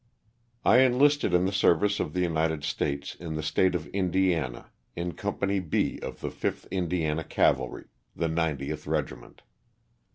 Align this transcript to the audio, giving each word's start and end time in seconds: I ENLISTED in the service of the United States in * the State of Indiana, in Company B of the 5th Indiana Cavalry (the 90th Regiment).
I 0.65 0.79
ENLISTED 0.79 1.31
in 1.31 1.45
the 1.45 1.51
service 1.51 1.99
of 1.99 2.13
the 2.13 2.21
United 2.21 2.63
States 2.63 3.13
in 3.13 3.35
* 3.35 3.35
the 3.35 3.43
State 3.43 3.75
of 3.75 3.85
Indiana, 3.89 4.71
in 4.95 5.11
Company 5.11 5.59
B 5.59 5.99
of 6.01 6.21
the 6.21 6.29
5th 6.29 6.67
Indiana 6.71 7.23
Cavalry 7.23 7.85
(the 8.15 8.27
90th 8.27 8.87
Regiment). 8.87 9.43